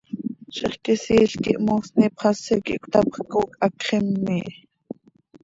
Zixquisiil 0.55 1.31
quih 1.43 1.61
moosni 1.65 2.03
ipxasi 2.09 2.55
quih 2.65 2.79
cötaapj, 2.81 3.15
cooc 3.31 3.49
hacx 3.61 3.81
immiih. 3.97 4.53